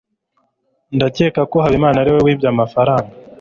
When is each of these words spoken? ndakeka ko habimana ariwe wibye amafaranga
ndakeka 0.95 1.41
ko 1.51 1.57
habimana 1.63 1.97
ariwe 1.99 2.19
wibye 2.25 2.47
amafaranga 2.53 3.11